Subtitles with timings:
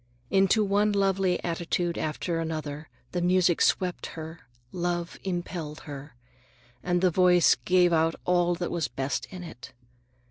[0.31, 4.39] Into one lovely attitude after another the music swept her,
[4.71, 6.15] love impelled her.
[6.81, 9.73] And the voice gave out all that was best in it.